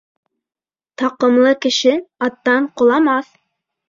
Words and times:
Таҡымлы 1.01 1.51
кеше 1.65 1.93
аттан 2.29 2.65
ҡоламаҫ. 2.83 3.29